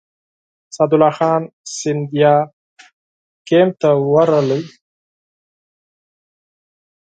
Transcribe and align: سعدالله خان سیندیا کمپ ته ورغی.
سعدالله 0.75 1.11
خان 1.17 1.41
سیندیا 1.77 2.33
کمپ 3.47 3.71
ته 3.81 3.89
ورغی. 4.11 4.61